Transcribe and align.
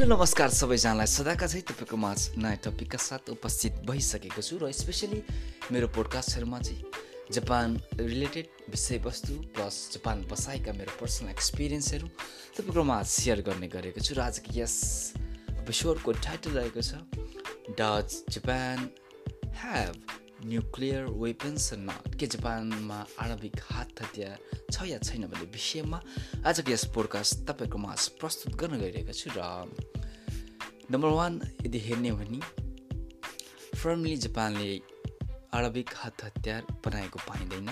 र 0.00 0.06
नमस्कार 0.08 0.48
सबैजनालाई। 0.48 1.06
सदाका 1.06 1.46
चाहिँ 1.46 1.60
तपाईँको 1.60 1.96
माझ 1.96 2.40
नयाँ 2.40 2.56
टपिकका 2.64 2.96
साथ 2.96 3.28
उपस्थित 3.36 3.84
भइसकेको 3.84 4.40
छु 4.40 4.56
र 4.56 4.72
स्पेसली 4.72 5.20
मेरो 5.72 5.88
पोडकास्टहरूमा 5.92 6.58
चाहिँ 6.58 6.84
जापान 7.28 7.76
रिलेटेड 8.00 8.46
विषयवस्तु 8.72 9.34
प्लस 9.52 9.76
जापान 9.92 10.24
बसाइका 10.24 10.72
मेरो 10.72 10.96
पर्सनल 10.96 11.28
एक्सपिरियन्सहरू 11.36 12.08
तपाईँको 12.56 12.82
माझ 12.82 13.06
सेयर 13.12 13.44
गर्ने 13.44 13.68
गरेको 13.68 14.00
छु 14.00 14.16
र 14.16 14.24
आजको 14.24 14.56
यस 14.56 14.76
एपिसोडको 15.60 16.12
टाइटल 16.24 16.50
रहेको 16.56 16.80
छ 16.80 16.96
does 17.76 18.08
Japan 18.32 18.88
have 19.52 20.00
nuclear 20.40 21.04
weapons 21.20 21.72
not 21.76 22.14
के 22.16 22.26
जापानमा 22.26 23.04
आणविक 23.20 23.60
हात 23.68 24.00
हतियार 24.00 24.64
छ 24.72 24.88
या 24.88 24.98
छैन 25.04 25.28
भन्ने 25.28 25.52
विषयमा 25.52 26.00
आजको 26.48 26.72
यस 26.72 26.84
पोडकास्ट 26.96 27.44
तपाईँको 27.44 27.78
माझ 27.78 28.00
प्रस्तुत 28.16 28.56
गर्न 28.56 28.80
गइरहेको 28.80 29.12
छु 29.12 29.36
र 29.36 29.99
नम्बर 30.90 31.08
वान 31.08 31.34
यदि 31.62 31.78
हेर्ने 31.78 32.08
हो 32.08 32.16
भने 32.18 32.38
फर्मली 33.78 34.16
जापानले 34.26 34.70
आणविक 35.54 35.90
हात 35.96 36.24
हतियार 36.24 36.62
बनाएको 36.82 37.18
पाइँदैन। 37.30 37.68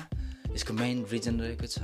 यसको 0.55 0.73
मेन 0.79 1.03
रिजन 1.11 1.41
रहेको 1.43 1.67
छ 1.67 1.83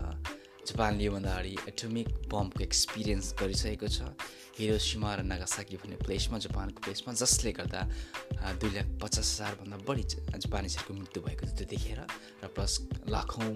जापानले 0.63 1.05
योभन्दा 1.05 1.31
अगाडि 1.35 1.55
एटोमिक 1.75 2.09
बमको 2.31 2.63
एक्सपिरियन्स 2.63 3.35
गरिसकेको 3.35 3.89
छ। 3.91 4.15
हिरोसिमा 4.63 5.11
र 5.11 5.27
नागासाकी 5.27 5.77
भन्ने 5.83 5.97
प्लेसमा 6.07 6.39
जापानको 6.39 6.79
प्लेसमा 6.87 7.11
जसले 7.19 7.53
गर्दा 7.59 7.83
दुई 8.63 8.71
लाख 8.71 8.87
पचास 9.03 9.27
हजारभन्दा 9.35 9.77
बढी 9.91 10.05
जापानिजहरूको 10.39 10.93
मृत्यु 10.95 11.21
भएको 11.27 11.43
थियो 11.51 11.57
त्यतिखेर 11.59 12.01
र 12.47 12.47
प्लस 12.55 12.73
लाखौँ 13.11 13.53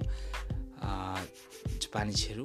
जापानिजहरू 1.79 2.45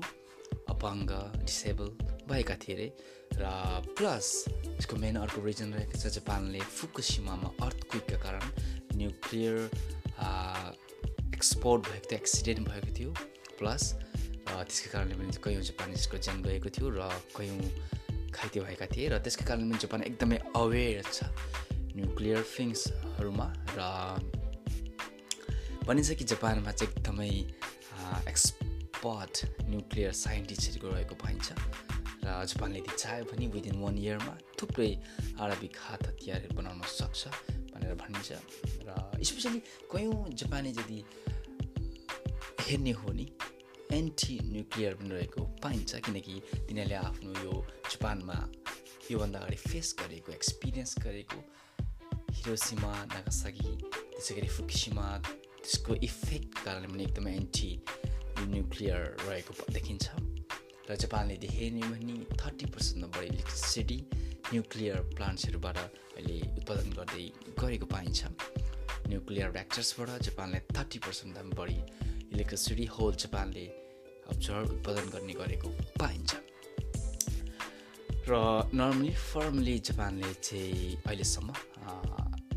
अपाङ्ग 0.69 1.11
डिसेबल 1.39 1.89
भएका 2.27 2.55
थिए 2.57 2.75
अरे 2.75 2.87
र 3.33 3.45
प्लस 3.91 4.27
यसको 4.69 4.95
मेन 4.97 5.15
अर्को 5.17 5.43
रिजन 5.43 5.73
रहेको 5.73 5.97
छ 5.97 6.13
जापानले 6.13 6.59
फुकुसिमामा 6.71 7.49
अर्थक्विकका 7.59 8.17
कारण 8.19 8.45
न्युक्लियर 8.95 9.55
एक्सपोर्ट 11.33 11.81
भएको 11.83 12.05
थियो 12.05 12.17
एक्सिडेन्ट 12.17 12.67
भएको 12.67 12.91
थियो 12.93 13.11
प्लस 13.57 13.83
त्यसकै 14.45 14.89
कारणले 14.91 15.15
पनि 15.15 15.37
कयौँ 15.39 15.63
जापानिजको 15.63 16.17
ज्यान 16.19 16.41
गएको 16.43 16.69
थियो 16.69 16.89
र 16.91 17.09
कयौँ 17.33 17.59
घाइते 18.29 18.59
भएका 18.61 18.87
थिए 18.87 19.09
र 19.09 19.19
त्यसकै 19.19 19.45
कारणले 19.45 19.69
पनि 19.69 19.79
जापान 19.81 20.01
एकदमै 20.03 20.37
अवेर 20.55 21.03
छ 21.09 21.29
न्युक्लियर 21.95 22.41
फिङ्सहरूमा 22.47 23.47
र 23.71 23.81
भनिन्छ 25.83 26.11
कि 26.13 26.25
जापानमा 26.25 26.71
चाहिँ 26.73 26.91
एकदमै 26.91 27.31
एक्सपर्ट 29.03 29.67
न्युक्लियर 29.67 30.11
साइन्टिस्टहरूको 30.15 30.87
रहेको 30.95 31.15
पाइन्छ। 31.19 31.47
र 32.23 32.45
जापानले 32.47 32.79
यदि 32.79 32.95
चाह्यो 32.95 33.25
भने 33.27 33.47
विदिन 33.51 33.75
वान 33.83 33.97
इयरमा 33.99 34.35
थुप्रै 34.55 34.91
आणविक 35.43 35.75
हात 35.75 36.07
हतियारहरू 36.07 36.55
बनाउन 36.55 36.79
सक्छ 36.87 37.21
भनेर 37.75 37.95
भनिन्छ। 37.99 38.31
र 38.87 38.95
स्पेसली 39.19 39.59
कयौँ 39.91 40.31
जापानी 40.39 40.69
यदि 40.79 40.99
हेर्ने 42.63 42.91
हो 42.95 43.11
नि 43.11 43.27
एन्टी 43.91 44.35
न्युक्लियर 44.55 44.95
पनि 44.95 45.09
रहेको 45.11 45.41
पाइन्छ। 45.59 45.91
किनकि 45.99 46.35
तिनीहरूले 46.63 46.95
आफ्नो 47.03 47.31
यो 47.43 47.53
जापानमा 47.91 48.37
योभन्दा 49.11 49.39
अगाडि 49.39 49.59
फेस 49.67 49.95
गरेको 49.99 50.31
एक्सपिरियन्स 50.31 50.95
गरेको 51.03 51.39
हिरोसिमा 52.39 52.93
नागासागी 53.11 53.71
त्यसै 53.83 54.33
गरी 54.39 54.47
फुकिसिमा 54.47 55.05
त्यसको 55.27 55.91
इफेक्ट 56.07 56.51
कारणले 56.63 56.87
पनि 56.87 57.03
एकदमै 57.03 57.35
एन्टी 57.43 57.71
न्युक्लियर 58.39 59.01
रहेको 59.27 59.53
देखिन्छ। 59.73 60.05
र 60.89 60.95
जापानले 60.99 61.35
हेर्ने 61.47 61.81
भने 61.93 62.15
थर्टी 62.35 62.65
पर्सेन्टमा 62.73 63.07
बढी 63.15 63.27
इलेक्ट्रिसिटी 63.33 63.99
न्युक्लियर 64.53 64.97
प्लान्ट्सहरूबाट 65.15 65.77
अहिले 65.77 66.37
उत्पादन 66.59 66.89
गर्दै 66.97 67.25
गरेको 67.61 67.85
पाइन्छ। 67.93 68.19
न्युक्लियर 69.11 69.49
ऱ्याक्चर्सबाट 69.51 70.09
जापानले 70.27 70.59
थर्टी 70.75 70.99
पर्सेन्टभन्दा 71.05 71.55
बढी 71.59 71.77
इलेक्ट्रिसिटी 72.33 72.85
होल 72.95 73.13
जापानले 73.23 73.65
अब्जर्भ 74.31 74.67
उत्पादन 74.75 75.05
गर्ने 75.13 75.33
गरेको 75.41 75.69
पाइन्छ। 75.99 76.31
र 78.23 78.31
नर्मली 78.73 79.11
फर्मली 79.11 79.75
जापानले 79.87 80.33
चाहिँ 80.39 80.95
अहिलेसम्म 81.07 81.49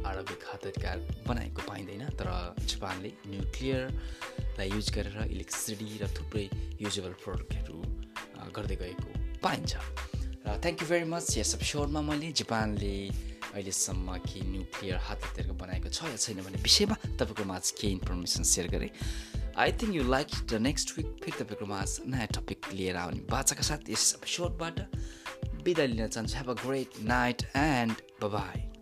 आणविक 0.07 0.43
हतियार 0.47 0.99
बनाएको 1.27 1.61
पाइँदैन 1.67 2.03
तर 2.15 2.29
जापानले 2.63 3.11
न्युक्लियरलाई 4.57 4.73
युज 4.73 4.89
गरेर 4.97 5.17
इलेक्ट्रिसिटी 5.37 5.99
र 6.01 6.09
थुप्रै 6.17 6.45
युजेबल 6.81 7.13
प्रडक्टहरू 7.21 7.77
गर्दै 8.57 8.77
गएको 8.81 9.09
पाइन्छ। 9.45 9.73
र 10.45 10.57
थ्याङ्क 10.65 10.81
यू 10.81 10.89
भेरी 10.89 11.05
मच 11.13 11.37
यस 11.37 11.61
एपिसोडमा 11.61 12.01
मैले 12.01 12.33
जापानले 12.33 12.95
अहिलेसम्म 13.53 14.09
के 14.25 14.41
न्युक्लियर 14.41 14.97
हात 14.97 15.21
हतियारको 15.29 15.55
बनाएको 15.61 15.89
छ 15.93 16.09
या 16.09 16.17
छैन 16.17 16.41
भन्ने 16.41 16.61
विषयमा 16.65 16.97
तपाईँको 17.21 17.45
माझ 17.45 17.65
केही 17.77 17.93
इन्फर्मेसन 18.01 18.43
सेयर 18.49 18.67
गरेँ। 18.73 18.91
I 19.61 19.71
think 19.77 19.93
you 19.93 20.03
like 20.09 20.29
the 20.49 20.53
next 20.65 20.89
week 20.97 21.09
फेरि 21.21 21.37
तपाईँको 21.37 21.67
माझ 21.69 21.89
नयाँ 22.09 22.29
टपिक 22.33 22.61
लिएर 22.73 22.97
आउने 22.97 23.21
बाचाका 23.29 23.65
साथ 23.69 23.93
यस 23.93 24.25
एपिसोडबाट 24.25 24.77
बिदा 25.65 25.85
लिन 25.85 26.09
चाहन्छु। 26.09 26.37
Have 26.37 26.49
a 26.49 26.57
great 26.65 26.91
night 27.05 27.45
and 27.61 27.97
bye 28.25 28.76